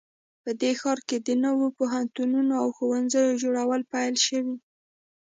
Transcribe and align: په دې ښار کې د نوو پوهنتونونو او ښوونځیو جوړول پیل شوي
په 0.43 0.51
دې 0.61 0.71
ښار 0.79 0.99
کې 1.07 1.17
د 1.27 1.29
نوو 1.45 1.65
پوهنتونونو 1.77 2.53
او 2.61 2.67
ښوونځیو 2.77 3.39
جوړول 3.43 3.81
پیل 3.93 4.15
شوي 4.25 4.57